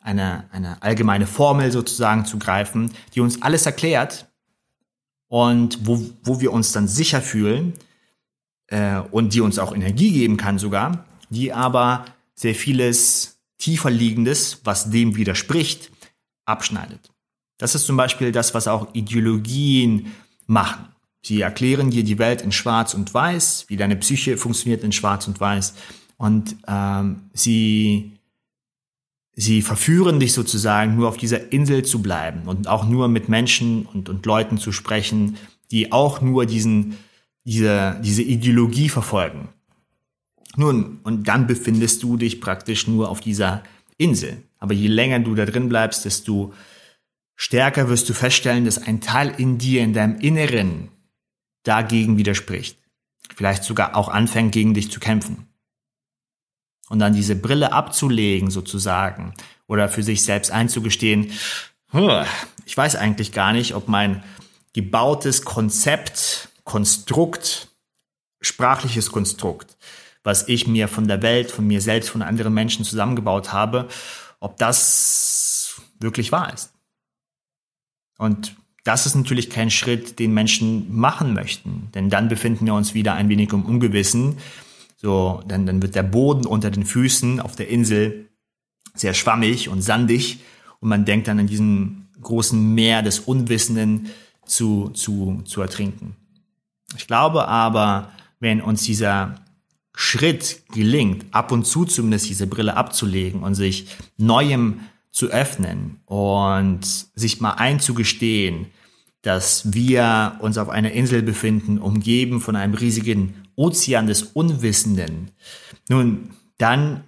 eine, 0.00 0.44
eine 0.52 0.82
allgemeine 0.82 1.26
Formel 1.26 1.72
sozusagen 1.72 2.24
zu 2.24 2.38
greifen, 2.38 2.92
die 3.14 3.20
uns 3.20 3.42
alles 3.42 3.66
erklärt 3.66 4.28
und 5.28 5.86
wo, 5.86 6.04
wo 6.22 6.40
wir 6.40 6.52
uns 6.52 6.72
dann 6.72 6.88
sicher 6.88 7.20
fühlen 7.20 7.74
äh, 8.68 9.00
und 9.10 9.34
die 9.34 9.40
uns 9.40 9.58
auch 9.58 9.74
Energie 9.74 10.12
geben 10.12 10.36
kann 10.36 10.58
sogar, 10.58 11.04
die 11.28 11.52
aber 11.52 12.04
sehr 12.34 12.54
vieles 12.54 13.38
tiefer 13.58 13.90
liegendes, 13.90 14.60
was 14.64 14.90
dem 14.90 15.16
widerspricht, 15.16 15.90
abschneidet. 16.44 17.10
Das 17.58 17.74
ist 17.74 17.86
zum 17.86 17.96
Beispiel 17.96 18.32
das, 18.32 18.54
was 18.54 18.68
auch 18.68 18.94
Ideologien 18.94 20.12
machen. 20.46 20.88
Sie 21.22 21.40
erklären 21.40 21.90
dir 21.90 22.04
die 22.04 22.18
Welt 22.18 22.42
in 22.42 22.52
Schwarz 22.52 22.94
und 22.94 23.12
Weiß, 23.12 23.64
wie 23.68 23.76
deine 23.76 23.96
Psyche 23.96 24.36
funktioniert 24.36 24.84
in 24.84 24.92
Schwarz 24.92 25.26
und 25.26 25.40
Weiß. 25.40 25.74
Und 26.16 26.56
ähm, 26.66 27.22
sie, 27.32 28.12
sie 29.32 29.62
verführen 29.62 30.20
dich 30.20 30.32
sozusagen, 30.32 30.96
nur 30.96 31.08
auf 31.08 31.16
dieser 31.16 31.52
Insel 31.52 31.84
zu 31.84 32.00
bleiben 32.00 32.42
und 32.46 32.68
auch 32.68 32.86
nur 32.86 33.08
mit 33.08 33.28
Menschen 33.28 33.86
und, 33.86 34.08
und 34.08 34.24
Leuten 34.24 34.58
zu 34.58 34.72
sprechen, 34.72 35.36
die 35.70 35.92
auch 35.92 36.20
nur 36.20 36.46
diesen, 36.46 36.96
diese, 37.44 38.00
diese 38.02 38.22
Ideologie 38.22 38.88
verfolgen. 38.88 39.48
Nun, 40.56 41.00
und 41.02 41.28
dann 41.28 41.46
befindest 41.46 42.02
du 42.02 42.16
dich 42.16 42.40
praktisch 42.40 42.86
nur 42.86 43.10
auf 43.10 43.20
dieser 43.20 43.62
Insel. 43.98 44.42
Aber 44.58 44.72
je 44.72 44.88
länger 44.88 45.20
du 45.20 45.34
da 45.34 45.44
drin 45.44 45.68
bleibst, 45.68 46.04
desto 46.04 46.54
stärker 47.34 47.88
wirst 47.88 48.08
du 48.08 48.14
feststellen, 48.14 48.64
dass 48.64 48.78
ein 48.78 49.00
Teil 49.00 49.34
in 49.36 49.58
dir, 49.58 49.82
in 49.82 49.92
deinem 49.92 50.18
Inneren, 50.18 50.88
dagegen 51.62 52.16
widerspricht. 52.16 52.78
Vielleicht 53.34 53.64
sogar 53.64 53.96
auch 53.96 54.08
anfängt, 54.08 54.52
gegen 54.52 54.72
dich 54.72 54.90
zu 54.90 55.00
kämpfen. 55.00 55.45
Und 56.88 56.98
dann 57.00 57.14
diese 57.14 57.34
Brille 57.34 57.72
abzulegen, 57.72 58.50
sozusagen, 58.50 59.34
oder 59.66 59.88
für 59.88 60.02
sich 60.02 60.22
selbst 60.22 60.50
einzugestehen, 60.50 61.32
ich 62.64 62.76
weiß 62.76 62.96
eigentlich 62.96 63.32
gar 63.32 63.52
nicht, 63.52 63.74
ob 63.74 63.88
mein 63.88 64.22
gebautes 64.72 65.44
Konzept, 65.44 66.48
Konstrukt, 66.64 67.68
sprachliches 68.40 69.10
Konstrukt, 69.10 69.76
was 70.22 70.48
ich 70.48 70.66
mir 70.66 70.88
von 70.88 71.08
der 71.08 71.22
Welt, 71.22 71.50
von 71.50 71.66
mir 71.66 71.80
selbst, 71.80 72.10
von 72.10 72.22
anderen 72.22 72.52
Menschen 72.52 72.84
zusammengebaut 72.84 73.52
habe, 73.52 73.88
ob 74.40 74.58
das 74.58 75.80
wirklich 76.00 76.32
wahr 76.32 76.52
ist. 76.52 76.72
Und 78.18 78.56
das 78.84 79.06
ist 79.06 79.14
natürlich 79.14 79.50
kein 79.50 79.70
Schritt, 79.70 80.18
den 80.18 80.34
Menschen 80.34 80.94
machen 80.94 81.34
möchten, 81.34 81.88
denn 81.94 82.10
dann 82.10 82.28
befinden 82.28 82.66
wir 82.66 82.74
uns 82.74 82.94
wieder 82.94 83.14
ein 83.14 83.28
wenig 83.28 83.52
im 83.52 83.64
Ungewissen. 83.64 84.38
So, 85.06 85.40
dann, 85.46 85.66
dann 85.66 85.82
wird 85.82 85.94
der 85.94 86.02
Boden 86.02 86.46
unter 86.46 86.68
den 86.68 86.84
Füßen 86.84 87.38
auf 87.38 87.54
der 87.54 87.68
Insel 87.68 88.28
sehr 88.92 89.14
schwammig 89.14 89.68
und 89.68 89.80
sandig 89.80 90.40
und 90.80 90.88
man 90.88 91.04
denkt 91.04 91.28
dann 91.28 91.38
in 91.38 91.46
diesem 91.46 92.08
großen 92.20 92.74
Meer 92.74 93.02
des 93.02 93.20
Unwissenden 93.20 94.10
zu, 94.46 94.88
zu, 94.88 95.42
zu 95.44 95.60
ertrinken. 95.60 96.16
Ich 96.96 97.06
glaube 97.06 97.46
aber, 97.46 98.10
wenn 98.40 98.60
uns 98.60 98.82
dieser 98.82 99.36
Schritt 99.94 100.64
gelingt, 100.72 101.26
ab 101.30 101.52
und 101.52 101.68
zu 101.68 101.84
zumindest 101.84 102.28
diese 102.28 102.48
Brille 102.48 102.76
abzulegen 102.76 103.44
und 103.44 103.54
sich 103.54 103.86
neuem 104.16 104.80
zu 105.12 105.28
öffnen 105.28 106.00
und 106.06 106.84
sich 106.84 107.40
mal 107.40 107.52
einzugestehen, 107.52 108.66
dass 109.26 109.74
wir 109.74 110.36
uns 110.38 110.56
auf 110.56 110.68
einer 110.68 110.92
Insel 110.92 111.20
befinden, 111.20 111.78
umgeben 111.78 112.40
von 112.40 112.54
einem 112.54 112.74
riesigen 112.74 113.34
Ozean 113.56 114.06
des 114.06 114.22
Unwissenden, 114.22 115.32
nun, 115.88 116.30
dann 116.58 117.02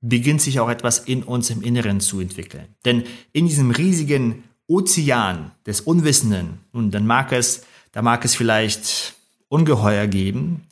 beginnt 0.00 0.40
sich 0.40 0.60
auch 0.60 0.68
etwas 0.68 1.00
in 1.00 1.24
uns 1.24 1.50
im 1.50 1.62
Inneren 1.62 1.98
zu 1.98 2.20
entwickeln. 2.20 2.66
Denn 2.84 3.02
in 3.32 3.48
diesem 3.48 3.72
riesigen 3.72 4.44
Ozean 4.68 5.50
des 5.66 5.80
Unwissenden, 5.80 6.60
nun, 6.72 6.92
dann 6.92 7.04
mag 7.04 7.32
es, 7.32 7.66
da 7.90 8.00
mag 8.00 8.24
es 8.24 8.36
vielleicht 8.36 9.14
Ungeheuer 9.48 10.06
geben, 10.06 10.62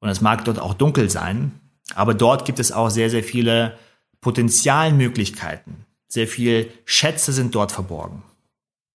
und 0.00 0.08
es 0.08 0.22
mag 0.22 0.46
dort 0.46 0.58
auch 0.58 0.72
dunkel 0.72 1.10
sein, 1.10 1.52
aber 1.94 2.14
dort 2.14 2.46
gibt 2.46 2.58
es 2.58 2.72
auch 2.72 2.88
sehr, 2.88 3.10
sehr 3.10 3.22
viele 3.22 3.78
Potenzialmöglichkeiten. 4.22 5.84
Sehr 6.08 6.26
viele 6.26 6.68
Schätze 6.86 7.32
sind 7.32 7.54
dort 7.54 7.70
verborgen. 7.70 8.22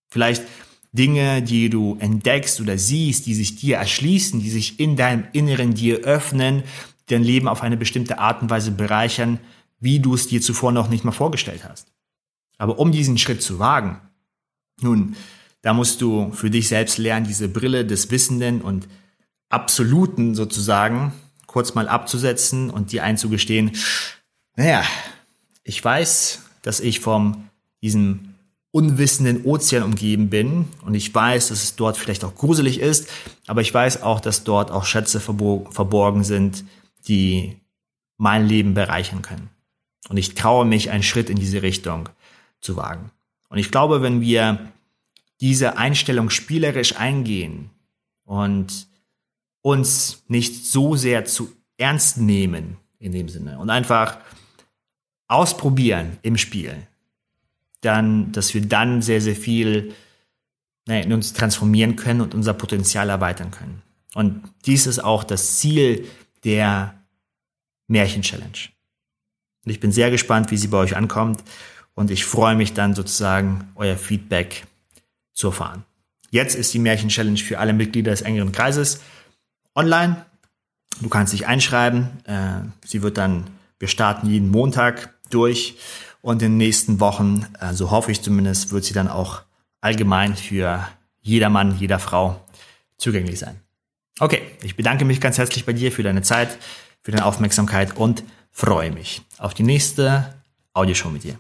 Vielleicht 0.10 0.43
Dinge, 0.91 1.41
die 1.41 1.69
du 1.69 1.97
entdeckst 2.00 2.62
oder 2.62 2.78
siehst, 2.78 3.26
die 3.26 3.36
sich 3.36 3.56
dir 3.56 3.78
erschließen, 3.78 4.41
die 4.41 4.50
sich 4.50 4.80
in 4.80 4.95
deinem 4.95 5.26
Inneren 5.34 5.73
dir 5.73 6.00
öffnen, 6.00 6.63
dein 7.08 7.23
Leben 7.23 7.47
auf 7.47 7.62
eine 7.62 7.78
bestimmte 7.78 8.19
Art 8.19 8.41
und 8.41 8.50
Weise 8.50 8.71
bereichern, 8.71 9.39
wie 9.80 10.00
du 10.00 10.13
es 10.13 10.28
dir 10.28 10.41
zuvor 10.41 10.71
noch 10.71 10.89
nicht 10.89 11.04
mal 11.04 11.12
vorgestellt 11.12 11.63
hast. 11.67 11.91
Aber 12.58 12.80
um 12.80 12.91
diesen 12.91 13.17
Schritt 13.17 13.41
zu 13.41 13.60
wagen, 13.60 14.02
nun, 14.82 15.15
da 15.62 15.73
musst 15.73 16.02
du 16.02 16.32
für 16.32 16.50
dich 16.50 16.67
selbst 16.67 16.97
lernen, 16.97 17.28
diese 17.28 17.47
Brille 17.47 17.86
des 17.86 18.10
Wissenden 18.12 18.62
und 18.62 18.88
Absoluten 19.50 20.36
sozusagen 20.36 21.13
kurz 21.45 21.73
mal 21.73 21.88
abzusetzen 21.88 22.69
und 22.69 22.91
dir 22.91 23.04
einzugestehen, 23.04 23.71
naja, 24.56 24.84
ich 25.63 25.84
weiß, 25.84 26.43
dass 26.62 26.80
ich 26.80 27.00
vom 27.00 27.50
diesem 27.82 28.26
unwissenden 28.77 29.43
Ozean 29.43 29.81
umgeben 29.81 30.29
bin 30.29 30.67
und 30.85 30.93
ich 30.93 31.13
weiß, 31.13 31.47
dass 31.47 31.63
es 31.63 31.75
dort 31.75 31.97
vielleicht 31.97 32.23
auch 32.23 32.35
gruselig 32.35 32.79
ist, 32.79 33.09
aber 33.47 33.61
ich 33.61 33.73
weiß 33.73 34.03
auch, 34.03 34.19
dass 34.19 34.43
dort 34.43 34.69
auch 34.69 34.85
Schätze 34.85 35.19
verborgen 35.19 36.23
sind, 36.23 36.63
die 37.07 37.57
mein 38.17 38.47
Leben 38.47 38.75
bereichern 38.75 39.23
können. 39.23 39.49
Und 40.09 40.17
ich 40.17 40.35
traue 40.35 40.63
mich, 40.63 40.91
einen 40.91 41.01
Schritt 41.01 41.31
in 41.31 41.37
diese 41.39 41.63
Richtung 41.63 42.07
zu 42.61 42.75
wagen. 42.75 43.09
Und 43.49 43.57
ich 43.57 43.71
glaube, 43.71 44.03
wenn 44.03 44.21
wir 44.21 44.71
diese 45.41 45.77
Einstellung 45.77 46.29
spielerisch 46.29 46.97
eingehen 46.97 47.71
und 48.25 48.87
uns 49.63 50.23
nicht 50.27 50.67
so 50.67 50.95
sehr 50.95 51.25
zu 51.25 51.51
ernst 51.77 52.19
nehmen 52.19 52.77
in 52.99 53.11
dem 53.11 53.27
Sinne 53.27 53.57
und 53.57 53.71
einfach 53.71 54.19
ausprobieren 55.27 56.19
im 56.21 56.37
Spiel, 56.37 56.85
dann, 57.81 58.31
dass 58.31 58.53
wir 58.53 58.61
dann 58.61 59.01
sehr, 59.01 59.21
sehr 59.21 59.35
viel 59.35 59.93
in 60.87 61.11
uns 61.11 61.33
transformieren 61.33 61.95
können 61.95 62.21
und 62.21 62.33
unser 62.33 62.53
Potenzial 62.53 63.09
erweitern 63.09 63.51
können. 63.51 63.81
Und 64.13 64.43
dies 64.65 64.87
ist 64.87 64.99
auch 65.03 65.23
das 65.23 65.57
Ziel 65.57 66.07
der 66.43 66.93
Märchen-Challenge. 67.87 68.69
Und 69.65 69.71
ich 69.71 69.79
bin 69.79 69.91
sehr 69.91 70.11
gespannt, 70.11 70.49
wie 70.49 70.57
sie 70.57 70.69
bei 70.69 70.77
euch 70.77 70.95
ankommt. 70.95 71.43
Und 71.93 72.09
ich 72.09 72.25
freue 72.25 72.55
mich 72.55 72.73
dann 72.73 72.95
sozusagen, 72.95 73.69
euer 73.75 73.97
Feedback 73.97 74.65
zu 75.33 75.47
erfahren. 75.47 75.83
Jetzt 76.29 76.55
ist 76.55 76.73
die 76.73 76.79
Märchen-Challenge 76.79 77.37
für 77.37 77.59
alle 77.59 77.73
Mitglieder 77.73 78.11
des 78.11 78.21
engeren 78.21 78.51
Kreises 78.51 79.01
online. 79.75 80.25
Du 81.01 81.09
kannst 81.09 81.33
dich 81.33 81.47
einschreiben. 81.47 82.23
Äh, 82.25 82.61
sie 82.85 83.01
wird 83.01 83.17
dann, 83.17 83.45
wir 83.79 83.87
starten 83.87 84.29
jeden 84.29 84.49
Montag 84.49 85.13
durch 85.29 85.77
und 86.27 86.41
in 86.41 86.51
den 86.51 86.57
nächsten 86.57 86.99
Wochen, 86.99 87.45
so 87.71 87.89
hoffe 87.89 88.11
ich 88.11 88.21
zumindest, 88.21 88.73
wird 88.73 88.83
sie 88.83 88.93
dann 88.93 89.07
auch 89.07 89.43
allgemein 89.79 90.35
für 90.35 90.85
jeder 91.21 91.49
Mann, 91.49 91.79
jeder 91.79 91.99
Frau 91.99 92.41
zugänglich 92.97 93.39
sein. 93.39 93.61
Okay, 94.19 94.41
ich 94.61 94.75
bedanke 94.75 95.05
mich 95.05 95.21
ganz 95.21 95.37
herzlich 95.37 95.65
bei 95.65 95.71
dir 95.71 95.89
für 95.89 96.03
deine 96.03 96.23
Zeit, 96.23 96.57
für 97.01 97.11
deine 97.11 97.23
Aufmerksamkeit 97.23 97.95
und 97.95 98.23
freue 98.51 98.91
mich 98.91 99.21
auf 99.37 99.53
die 99.53 99.63
nächste 99.63 100.33
Audioshow 100.73 101.09
mit 101.09 101.23
dir. 101.23 101.39